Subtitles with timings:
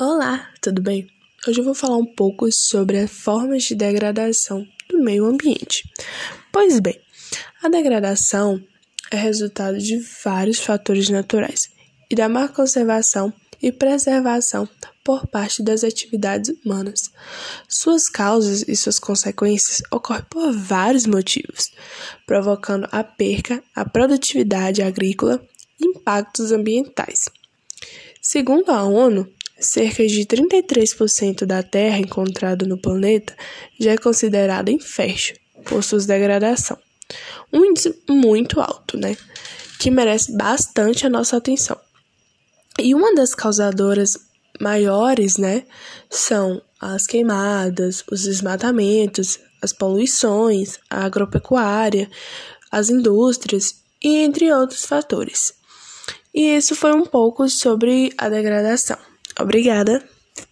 [0.00, 1.06] Olá, tudo bem?
[1.46, 5.88] Hoje eu vou falar um pouco sobre as formas de degradação do meio ambiente.
[6.50, 7.00] Pois bem,
[7.62, 8.60] a degradação
[9.08, 11.70] é resultado de vários fatores naturais
[12.10, 14.68] e da má conservação e preservação
[15.04, 17.12] por parte das atividades humanas.
[17.68, 21.70] Suas causas e suas consequências ocorrem por vários motivos,
[22.26, 25.40] provocando a perca, a produtividade agrícola
[25.80, 27.28] e impactos ambientais.
[28.20, 33.34] Segundo a ONU, cerca de 33% da terra encontrada no planeta
[33.78, 36.78] já é considerada infértil por sua degradação.
[37.52, 39.16] Um índice muito alto, né?
[39.78, 41.78] Que merece bastante a nossa atenção.
[42.78, 44.18] E uma das causadoras
[44.60, 45.64] maiores, né,
[46.10, 52.10] são as queimadas, os desmatamentos, as poluições, a agropecuária,
[52.70, 55.54] as indústrias e entre outros fatores.
[56.34, 58.98] E isso foi um pouco sobre a degradação.
[59.38, 60.02] Obrigada!